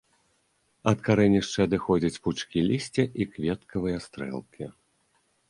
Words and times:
Ад 0.91 1.03
карэнішча 1.07 1.59
адыходзяць 1.69 2.21
пучкі 2.23 2.65
лісця 2.71 3.03
і 3.11 3.23
кветкавыя 3.37 3.97
стрэлкі. 4.09 4.73